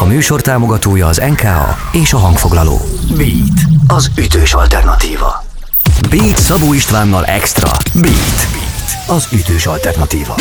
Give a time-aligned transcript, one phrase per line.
[0.00, 2.80] A műsor támogatója az NKA és a hangfoglaló.
[3.16, 5.44] Beat, az ütős alternatíva.
[6.10, 7.70] Beat Szabó Istvánnal Extra.
[7.94, 10.34] Beat, Beat az ütős alternatíva.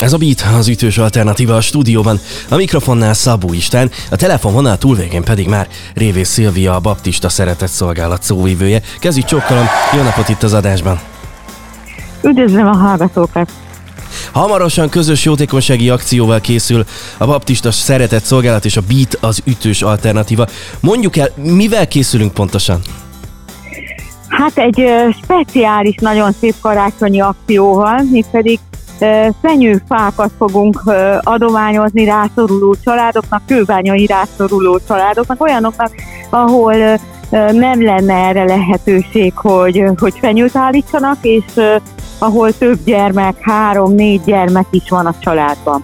[0.00, 2.20] Ez a Beat, az ütős alternatíva a stúdióban.
[2.48, 8.22] A mikrofonnál Szabó István, a telefonvonal túlvégén pedig már Révé Szilvia, a Baptista Szeretett Szolgálat
[8.22, 8.82] szóvívője.
[8.98, 9.66] Kezdjük csokkolom,
[9.96, 11.00] jó napot itt az adásban!
[12.22, 13.50] Üdvözlöm a hallgatókat!
[14.38, 16.84] Hamarosan közös jótékonysági akcióval készül
[17.18, 20.46] a Baptista Szeretett Szolgálat és a Beat az ütős alternatíva.
[20.80, 22.80] Mondjuk el, mivel készülünk pontosan?
[24.28, 24.84] Hát egy
[25.22, 28.58] speciális, nagyon szép karácsonyi akcióval, mi pedig
[29.42, 30.82] fenyőfákat fogunk
[31.22, 35.90] adományozni rászoruló családoknak, kőbányai rászoruló családoknak, olyanoknak,
[36.30, 36.98] ahol
[37.30, 41.44] nem lenne erre lehetőség, hogy, hogy fenyőt állítsanak, és
[42.18, 45.82] ahol több gyermek, három-négy gyermek is van a családban.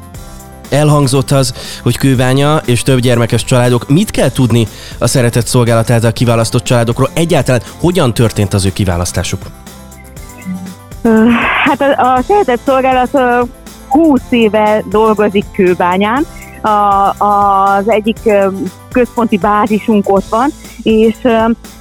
[0.71, 3.89] Elhangzott az, hogy kőbánya és több gyermekes családok.
[3.89, 4.67] Mit kell tudni
[4.99, 7.11] a Szeretett Szolgálat által kiválasztott családokról?
[7.13, 9.41] Egyáltalán hogyan történt az ő kiválasztásuk?
[11.65, 13.43] Hát a, a szeretett szolgálat ö,
[13.89, 16.27] 20 éve dolgozik kőbányán,
[16.65, 18.19] a, az egyik
[18.93, 20.51] központi bázisunk ott van,
[20.83, 21.17] és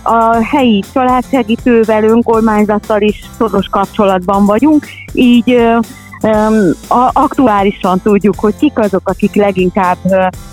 [0.04, 5.58] a helyi családsegítővel, önkormányzattal is szoros kapcsolatban vagyunk, így
[6.88, 9.98] a, aktuálisan tudjuk, hogy kik azok, akik leginkább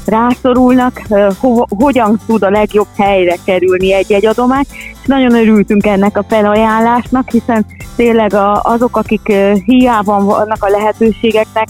[0.06, 1.00] rászorulnak,
[1.39, 7.31] ho, hogyan tud a legjobb helyre kerülni egy-egy adomány, és nagyon örültünk ennek a felajánlásnak,
[7.31, 9.33] hiszen tényleg a, azok, akik
[9.65, 11.69] hiában vannak a lehetőségeknek,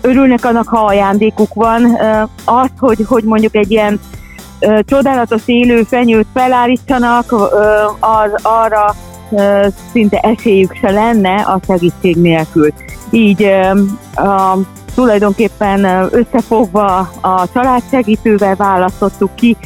[0.00, 1.98] örülnek annak, ha ajándékuk van.
[2.44, 4.00] Az, hogy, hogy mondjuk egy ilyen
[4.80, 7.32] csodálatos élő fenyőt felállítsanak,
[8.00, 8.94] az arra
[9.92, 12.72] szinte esélyük se lenne a segítség nélkül.
[13.10, 13.42] Így
[14.14, 14.56] a,
[14.94, 19.56] tulajdonképpen összefogva a családsegítővel választottuk ki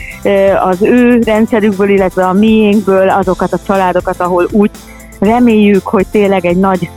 [0.65, 4.71] az ő rendszerükből, illetve a miénkből azokat a családokat, ahol úgy
[5.21, 6.91] reméljük, hogy tényleg egy nagy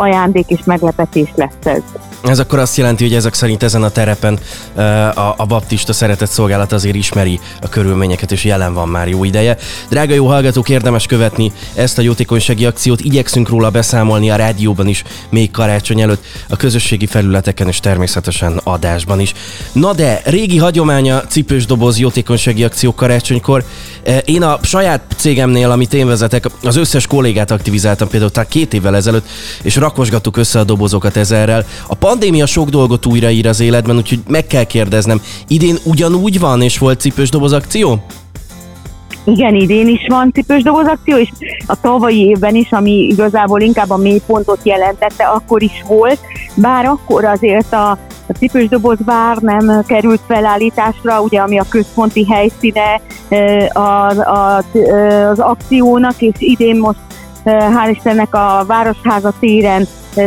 [0.00, 1.82] ajándék és meglepetés lesz ez.
[2.24, 4.38] Ez akkor azt jelenti, hogy ezek szerint ezen a terepen
[4.74, 9.24] ö, a, a Baptista Szeretett Szolgálat azért ismeri a körülményeket, és jelen van már jó
[9.24, 9.56] ideje.
[9.88, 15.04] Drága jó hallgatók, érdemes követni ezt a jótékonysági akciót, igyekszünk róla beszámolni a rádióban is,
[15.30, 19.34] még karácsony előtt, a közösségi felületeken és természetesen adásban is.
[19.72, 23.64] Na de, régi hagyománya cipős doboz jótékonysági akció karácsonykor.
[24.04, 28.74] E, Én a saját cégemnél, amit én vezetek, az összes kollégát aktivizáltam például tehát két
[28.74, 29.26] évvel ezelőtt,
[29.62, 31.64] és rakosgattuk össze a dobozokat ezerrel.
[31.86, 36.78] A pandémia sok dolgot újraír az életben, úgyhogy meg kell kérdeznem, idén ugyanúgy van és
[36.78, 38.02] volt cipős doboz akció?
[39.24, 41.28] Igen, idén is van cipős doboz akció, és
[41.66, 46.18] a tavalyi évben is, ami igazából inkább a mélypontot jelentette, akkor is volt,
[46.54, 47.90] bár akkor azért a,
[48.26, 53.00] a cipős doboz bár nem került felállításra, ugye ami a központi helyszíne
[53.72, 54.64] az, az,
[55.30, 56.98] az akciónak, és idén most
[57.44, 59.86] hál' Istennek a Városháza téren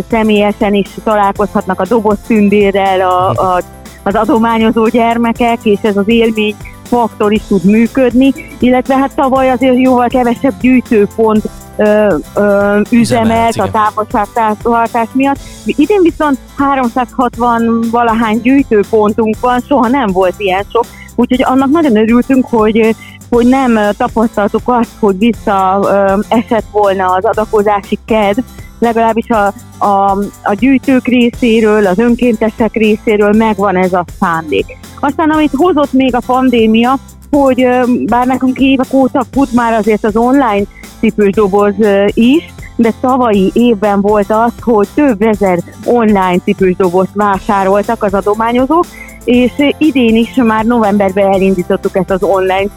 [0.09, 3.61] személyesen is találkozhatnak a doboz tündérrel, a, a,
[4.03, 9.79] az adományozó gyermekek, és ez az élmény faktor is tud működni, illetve hát tavaly azért
[9.79, 11.43] jóval kevesebb gyűjtőpont
[11.77, 15.39] ö, ö, üzemelt a távolságtartás miatt.
[15.65, 20.85] Idén viszont 360 valahány gyűjtőpontunk van, soha nem volt ilyen sok,
[21.15, 22.95] úgyhogy annak nagyon örültünk, hogy
[23.33, 25.79] hogy nem tapasztaltuk azt, hogy vissza
[26.27, 28.39] esett volna az adakozási kedv,
[28.79, 29.53] legalábbis a,
[29.85, 34.65] a, a gyűjtők részéről, az önkéntesek részéről megvan ez a szándék.
[34.99, 36.97] Aztán amit hozott még a pandémia,
[37.31, 37.67] hogy
[38.05, 40.65] bár nekünk évek óta fut már azért az online
[40.99, 41.73] cipős doboz
[42.07, 48.85] is, de tavalyi évben volt az, hogy több ezer online cipős dobozt vásároltak az adományozók,
[49.23, 52.69] és idén is már novemberben elindítottuk ezt az online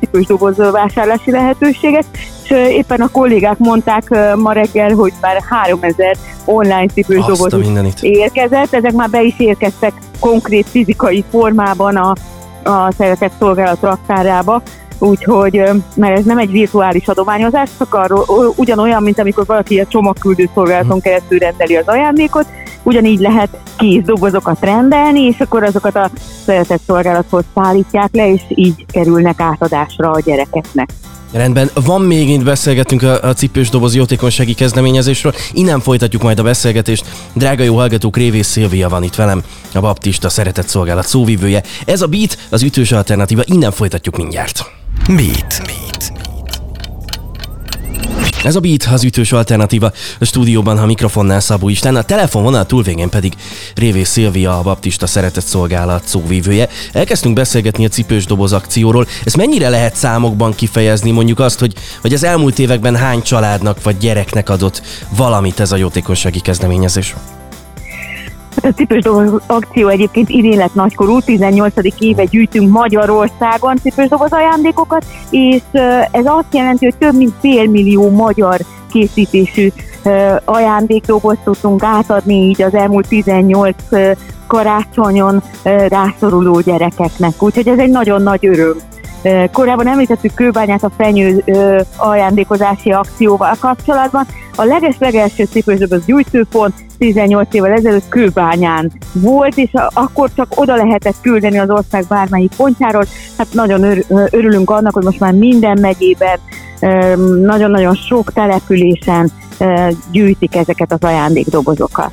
[0.00, 2.04] cipős doboz vásárlási lehetőséget,
[2.44, 7.54] és éppen a kollégák mondták ma reggel, hogy már 3000 online cipős doboz
[8.00, 12.14] érkezett, ezek már be is érkeztek konkrét fizikai formában a,
[12.70, 14.62] a szeretett szolgálat raktárába,
[14.98, 15.62] úgyhogy,
[15.94, 21.00] mert ez nem egy virtuális adományozás, csak arról, ugyanolyan, mint amikor valaki a csomagküldő szolgálaton
[21.00, 22.46] keresztül rendeli az ajándékot,
[22.82, 26.10] ugyanígy lehet kész dobozokat rendelni, és akkor azokat a
[26.44, 30.88] szeretett szolgálathoz szállítják le, és így kerülnek átadásra a gyerekeknek.
[31.32, 36.42] Rendben, van még itt beszélgetünk a, a cipős doboz jótékonysági kezdeményezésről, innen folytatjuk majd a
[36.42, 37.06] beszélgetést.
[37.32, 39.42] Drága jó hallgatók, Révész Szilvia van itt velem,
[39.74, 41.62] a Baptista Szeretett Szolgálat szóvivője.
[41.84, 44.83] Ez a Beat, az ütős alternatíva, innen folytatjuk mindjárt.
[45.06, 45.62] Beat.
[45.66, 46.12] Beat.
[48.44, 49.92] Ez a Beat, az ütős alternatíva.
[50.18, 53.32] A stúdióban, ha mikrofonnál Szabó István, a telefonvonal túlvégén pedig
[53.74, 56.68] Révé Szilvia, a Baptista Szeretett Szolgálat szóvívője.
[56.92, 59.06] Elkezdtünk beszélgetni a cipős doboz akcióról.
[59.24, 63.98] Ezt mennyire lehet számokban kifejezni, mondjuk azt, hogy, hogy az elmúlt években hány családnak vagy
[63.98, 64.82] gyereknek adott
[65.16, 67.14] valamit ez a jótékonysági kezdeményezés?
[68.64, 71.74] A cipős doboz akció egyébként idén lett nagykorú, 18.
[71.98, 75.62] éve gyűjtünk Magyarországon cipős doboz ajándékokat, és
[76.10, 78.60] ez azt jelenti, hogy több mint fél millió magyar
[78.92, 79.72] készítésű
[80.44, 83.76] ajándékdobozt tudtunk átadni így az elmúlt 18
[84.46, 85.42] karácsonyon
[85.88, 87.42] rászoruló gyerekeknek.
[87.42, 88.76] Úgyhogy ez egy nagyon nagy öröm.
[89.52, 91.44] Korábban említettük Kőbányát a fenyő
[91.96, 94.26] ajándékozási akcióval kapcsolatban.
[94.56, 101.58] A leges-legelső cipőzőböz gyújtőpont 18 évvel ezelőtt Kőbányán volt, és akkor csak oda lehetett küldeni
[101.58, 103.04] az ország bármelyik pontjáról.
[103.38, 106.38] Hát nagyon örülünk annak, hogy most már minden megyében,
[107.40, 109.30] nagyon-nagyon sok településen
[110.10, 112.10] gyűjtik ezeket az ajándékdobozokat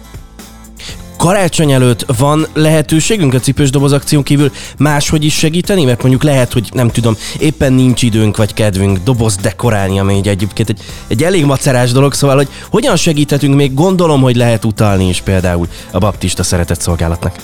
[1.21, 5.85] karácsony előtt van lehetőségünk a cipős doboz akción kívül máshogy is segíteni?
[5.85, 10.27] Mert mondjuk lehet, hogy nem tudom, éppen nincs időnk vagy kedvünk doboz dekorálni, ami egy
[10.27, 15.07] egyébként egy, egy elég macerás dolog, szóval, hogy hogyan segíthetünk még, gondolom, hogy lehet utalni
[15.07, 17.35] is például a baptista szeretett szolgálatnak.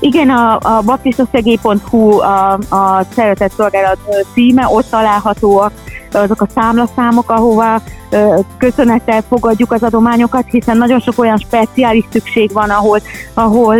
[0.00, 3.98] Igen, a, a baptistaszegély.hu a, a szeretett szolgálat
[4.34, 5.72] címe, ott találhatóak
[6.14, 7.82] azok a számlaszámok, ahová
[8.58, 13.00] köszönettel fogadjuk az adományokat, hiszen nagyon sok olyan speciális szükség van, ahol,
[13.34, 13.76] ahol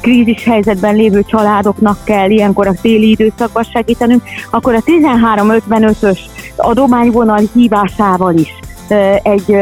[0.00, 6.18] krízis helyzetben lévő családoknak kell ilyenkor a téli időszakban segítenünk, akkor a 1355-ös
[6.56, 8.58] adományvonal hívásával is
[9.22, 9.56] egy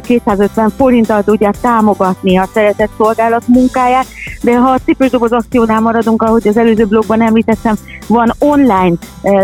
[0.00, 4.06] 250 forinttal tudják támogatni a szeretett szolgálat munkáját,
[4.42, 7.74] de ha a cipősdoboz akciónál maradunk, ahogy az előző blogban említettem,
[8.06, 8.94] van online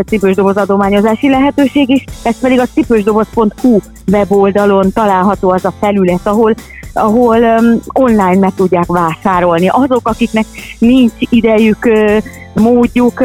[0.06, 3.78] cipősdoboz adományozási lehetőség is, ez pedig a cipősdoboz.hu
[4.12, 6.54] weboldalon található az a felület, ahol
[6.92, 9.68] ahol um, online meg tudják vásárolni.
[9.68, 10.46] Azok, akiknek
[10.78, 12.16] nincs idejük, uh,
[12.54, 13.24] módjuk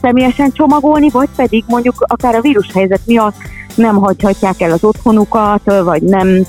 [0.00, 3.34] személyesen csomagolni, vagy pedig mondjuk akár a vírushelyzet miatt
[3.76, 6.46] nem hagyhatják el az otthonukat, vagy nem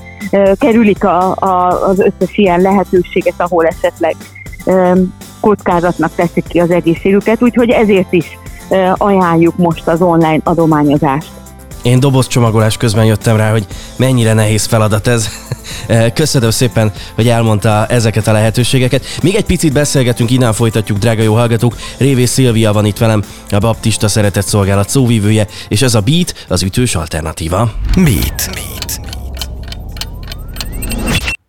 [0.57, 4.15] kerülik a, a, az összes ilyen lehetőséget, ahol esetleg
[5.39, 8.37] kockázatnak teszik ki az egészségüket, úgyhogy ezért is
[8.97, 11.31] ajánljuk most az online adományozást.
[11.83, 13.65] Én dobozcsomagolás közben jöttem rá, hogy
[13.95, 15.30] mennyire nehéz feladat ez.
[16.13, 19.06] Köszönöm szépen, hogy elmondta ezeket a lehetőségeket.
[19.21, 21.75] Még egy picit beszélgetünk, innen folytatjuk, drága jó hallgatók.
[21.97, 26.62] Révé Szilvia van itt velem, a Baptista Szeretett Szolgálat szóvívője, és ez a Beat, az
[26.62, 27.74] ütős alternatíva.
[27.95, 28.50] Beat.
[28.53, 29.01] Beat.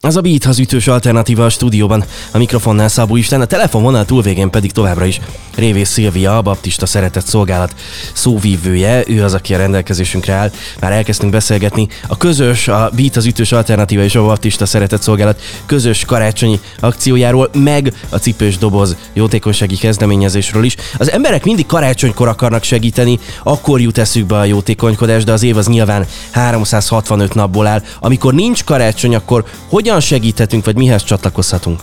[0.04, 4.50] Az a Beat az ütős alternatíva a stúdióban, a mikrofonnál Szabó Isten, a telefonvonal túlvégén
[4.50, 5.20] pedig továbbra is
[5.54, 7.74] Révész Szilvia, a Baptista Szeretett Szolgálat
[8.12, 10.50] szóvívője, ő az, aki a rendelkezésünkre áll.
[10.80, 15.40] Már elkezdtünk beszélgetni a közös, a Beat az ütős alternatíva és a Baptista Szeretett Szolgálat
[15.66, 20.76] közös karácsonyi akciójáról, meg a cipős doboz jótékonysági kezdeményezésről is.
[20.98, 25.66] Az emberek mindig karácsonykor akarnak segíteni, akkor jut eszükbe a jótékonykodás, de az év az
[25.66, 27.82] nyilván 365 napból áll.
[28.00, 31.80] Amikor nincs karácsony, akkor hogyan hogyan segíthetünk, vagy mihez csatlakozhatunk?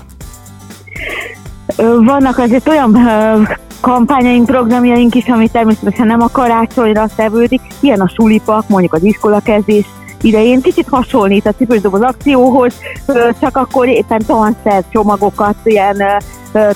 [2.06, 2.98] Vannak azért olyan
[3.82, 9.86] kampányaink, programjaink is, ami természetesen nem a karácsonyra szevődik, ilyen a sulipak, mondjuk az iskolakezdés
[10.22, 12.74] idején kicsit hasonlít a cipősdoboz akcióhoz,
[13.42, 16.04] csak akkor éppen tanszer csomagokat ilyen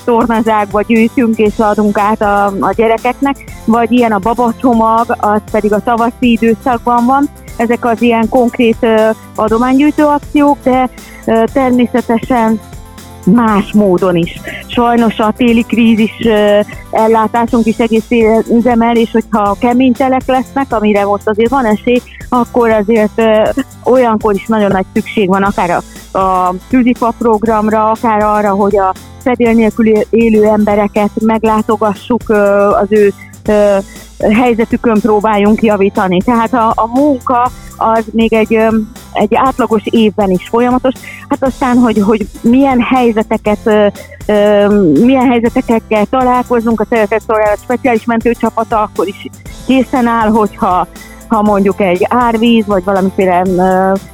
[0.04, 5.80] tornazákba gyűjtünk és adunk át a, a gyerekeknek, vagy ilyen a babacsomag, az pedig a
[5.80, 7.28] tavaszi időszakban van.
[7.56, 8.86] Ezek az ilyen konkrét
[9.34, 10.90] adománygyűjtő akciók, de
[11.52, 12.60] természetesen
[13.24, 14.40] más módon is.
[14.66, 16.12] Sajnos a téli krízis
[16.90, 18.08] ellátásunk is egész
[18.50, 23.22] üzemel, és hogyha kemény telek lesznek, amire most azért van esély, akkor azért
[23.84, 28.94] olyankor is nagyon nagy szükség van akár a, a tűzifa programra, akár arra, hogy a
[29.26, 32.22] fedél nélkül élő embereket meglátogassuk
[32.80, 33.12] az ő
[34.18, 36.22] helyzetükön próbáljunk javítani.
[36.22, 38.58] Tehát a, a munka az még egy,
[39.12, 40.94] egy átlagos évben is folyamatos.
[41.28, 43.70] Hát aztán, hogy, hogy milyen helyzeteket
[45.00, 49.28] milyen helyzetekkel találkozunk, a Szeretett Szolgálat speciális mentőcsapata akkor is
[49.66, 50.86] készen áll, hogyha
[51.28, 53.42] ha mondjuk egy árvíz, vagy valamiféle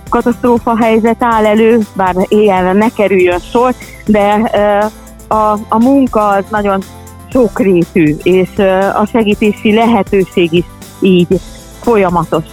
[0.09, 3.75] katasztrófa helyzet áll elő, bár éjjel ne kerüljön sor,
[4.07, 4.51] de
[5.33, 6.83] a, a munka az nagyon
[7.31, 8.49] sokrétű, és
[8.95, 10.65] a segítési lehetőség is
[11.01, 11.41] így
[11.81, 12.45] folyamatos.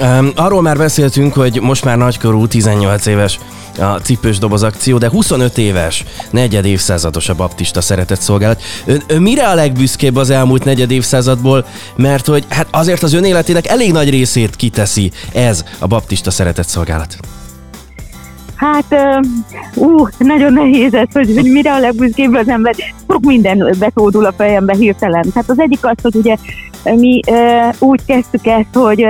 [0.00, 3.38] Um, arról már beszéltünk, hogy most már nagykorú, 18 éves
[3.78, 8.62] a cipős doboz akció, de 25 éves, negyed évszázados a baptista szeretett szolgálat.
[8.86, 11.66] Ön, ön mire a legbüszkébb az elmúlt negyed évszázadból?
[11.96, 16.68] Mert hogy hát azért az ön életének elég nagy részét kiteszi ez a baptista szeretett
[16.68, 17.16] szolgálat.
[18.64, 19.20] Hát,
[19.74, 22.74] ú, nagyon nehéz ez, hogy, hogy mire a legbüszkébb az ember.
[23.08, 25.30] Sok minden betódul a fejembe hirtelen.
[25.32, 26.36] Tehát az egyik az, hogy ugye
[26.94, 27.20] mi
[27.78, 29.06] úgy kezdtük ezt, hogy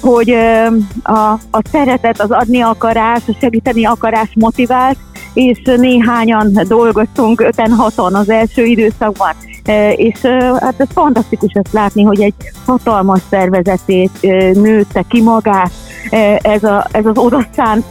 [0.00, 0.30] hogy
[1.02, 4.96] a, a szeretet, az adni akarás, a segíteni akarás motivált,
[5.34, 9.32] és néhányan dolgoztunk, öten haton az első időszakban.
[9.96, 10.20] És
[10.60, 12.34] hát ez fantasztikus ezt látni, hogy egy
[12.66, 14.20] hatalmas szervezetét
[14.52, 15.70] nőtte ki magát,
[16.42, 17.86] ez, a, ez az odaszánt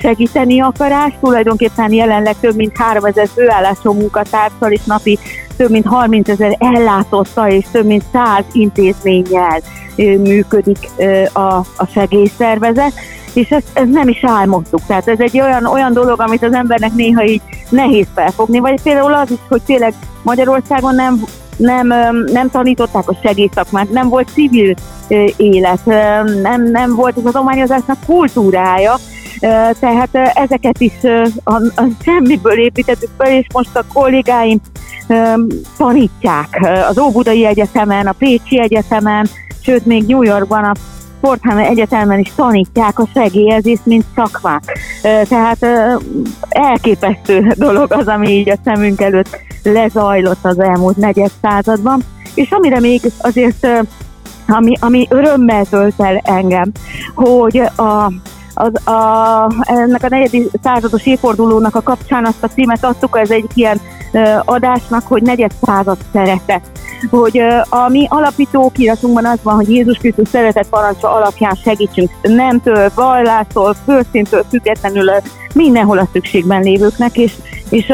[0.00, 1.12] segíteni akarás.
[1.20, 5.18] Tulajdonképpen jelenleg több mint 3000 főállású munkatársal és napi
[5.56, 9.60] több mint 30 ezer ellátotta és több mint 100 intézménnyel
[9.96, 10.88] működik
[11.32, 12.92] a, a segélyszervezet,
[13.32, 14.80] és ezt, ezt nem is álmodtuk.
[14.86, 19.14] Tehát ez egy olyan, olyan dolog, amit az embernek néha így nehéz felfogni, vagy például
[19.14, 21.24] az is, hogy tényleg Magyarországon nem
[21.56, 21.86] nem,
[22.32, 24.74] nem tanították a segélyszakmát, nem volt civil
[25.36, 25.84] élet,
[26.42, 28.94] nem, nem volt az adományozásnak kultúrája,
[29.80, 30.92] tehát ezeket is
[31.44, 34.60] a, a semmiből építettük fel, és most a kollégáim
[35.76, 39.28] tanítják az Óbudai Egyetemen, a Pécsi Egyetemen,
[39.62, 40.72] sőt még New Yorkban a
[41.20, 44.64] Fordham Egyetemen is tanítják a segélyezést, mint szakmát.
[45.02, 45.66] Tehát
[46.48, 52.02] elképesztő dolog az, ami így a szemünk előtt lezajlott az elmúlt negyed században.
[52.34, 53.66] És amire még azért,
[54.48, 56.72] ami, ami örömmel tölt el engem,
[57.14, 58.12] hogy a
[58.58, 63.46] az, a, ennek a negyedik százados évfordulónak a kapcsán azt a címet adtuk, ez egy
[63.54, 63.80] ilyen
[64.44, 66.70] adásnak, hogy negyed század szeretet.
[67.10, 72.90] Hogy a mi alapító kiratunkban az van, hogy Jézus Krisztus szeretet parancsa alapján segítsünk nemtől,
[72.94, 75.10] vallástól, fölszintől függetlenül
[75.54, 77.32] mindenhol a szükségben lévőknek, és,
[77.70, 77.92] és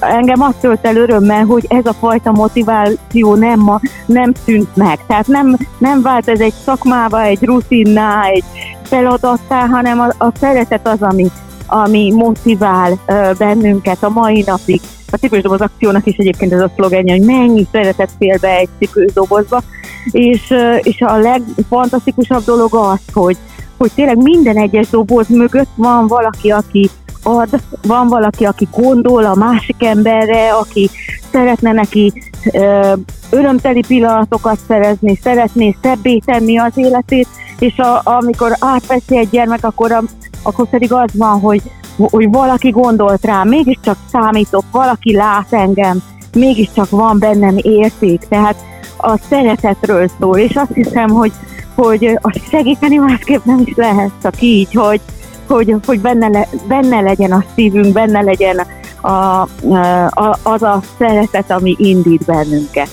[0.00, 4.98] engem azt tölt el örömmel, hogy ez a fajta motiváció nem, ma, nem szűnt meg.
[5.06, 8.44] Tehát nem, nem vált ez egy szakmába, egy rutinná, egy
[8.82, 11.26] feladattá, hanem a, a szeretet az, ami,
[11.66, 12.98] ami motivál
[13.38, 14.80] bennünket a mai napig.
[15.14, 19.62] A cipősdoboz akciónak is egyébként ez a szlogenje, hogy mennyi szeretet fél be egy cipősdobozba,
[20.10, 23.36] és, és a legfantasztikusabb dolog az, hogy,
[23.76, 26.90] hogy tényleg minden egyes doboz mögött van valaki, aki
[27.22, 27.48] ad,
[27.82, 30.90] van valaki, aki gondol a másik emberre, aki
[31.32, 32.12] szeretne neki
[32.52, 32.92] ö,
[33.30, 37.28] örömteli pillanatokat szerezni, szeretné szebbé tenni az életét,
[37.58, 40.02] és a, amikor átveszi egy gyermek, akkor, a,
[40.42, 41.62] akkor pedig az van, hogy,
[41.96, 46.02] hogy valaki gondolt rám, mégiscsak számítok, valaki lát engem,
[46.34, 48.56] mégiscsak van bennem érték, tehát
[48.96, 51.32] a szeretetről szól, és azt hiszem, hogy,
[51.74, 55.00] hogy a segíteni másképp nem is lehet, csak így, hogy,
[55.46, 58.66] hogy, hogy benne, le, benne legyen a szívünk, benne legyen
[59.00, 62.88] a, a, az a szeretet, ami indít bennünket.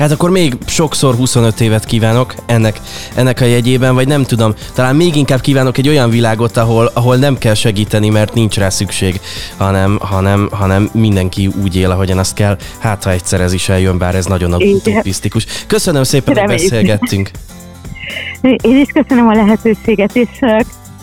[0.00, 2.80] Hát akkor még sokszor 25 évet kívánok ennek,
[3.14, 7.16] ennek a jegyében, vagy nem tudom, talán még inkább kívánok egy olyan világot, ahol, ahol
[7.16, 9.20] nem kell segíteni, mert nincs rá szükség,
[9.56, 12.56] hanem, hanem, hanem mindenki úgy él, ahogyan azt kell.
[12.78, 15.46] Hát, ha egyszer ez is eljön, bár ez nagyon utopisztikus.
[15.66, 17.30] Köszönöm szépen, hogy beszélgettünk.
[18.40, 20.28] Én is köszönöm a lehetőséget, és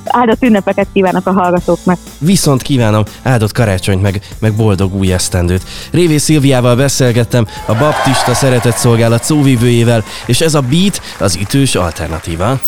[0.10, 1.98] áldott ünnepeket kívánok a hallgatóknak.
[2.20, 5.64] Viszont kívánom áldott karácsonyt, meg, meg boldog új esztendőt.
[5.92, 12.60] Révé Szilviával beszélgettem a Baptista Szeretett Szolgálat szóvívőjével, és ez a Beat az ütős alternatíva.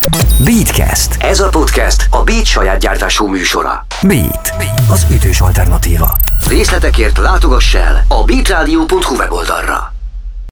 [0.43, 1.17] Beatcast.
[1.19, 3.85] Ez a podcast a Beat saját gyártású műsora.
[4.01, 4.53] Beat.
[4.89, 6.17] Az ütős alternatíva.
[6.47, 9.98] Részletekért látogass el a beatradio.hu weboldalra.